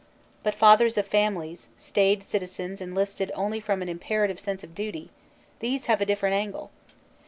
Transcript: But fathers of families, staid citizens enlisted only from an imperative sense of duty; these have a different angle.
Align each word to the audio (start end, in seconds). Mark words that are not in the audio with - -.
But 0.41 0.55
fathers 0.55 0.97
of 0.97 1.05
families, 1.05 1.67
staid 1.77 2.23
citizens 2.23 2.81
enlisted 2.81 3.31
only 3.35 3.59
from 3.59 3.83
an 3.83 3.87
imperative 3.87 4.39
sense 4.39 4.63
of 4.63 4.73
duty; 4.73 5.11
these 5.59 5.85
have 5.85 6.01
a 6.01 6.07
different 6.07 6.33
angle. 6.33 6.71